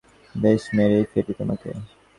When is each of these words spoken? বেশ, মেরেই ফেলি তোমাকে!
বেশ, 0.35 0.63
মেরেই 0.75 1.05
ফেলি 1.11 1.33
তোমাকে! 1.39 1.69